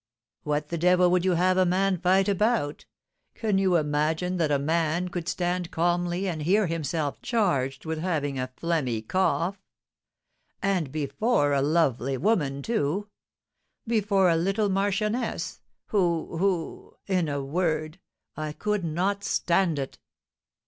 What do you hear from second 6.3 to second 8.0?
hear himself charged with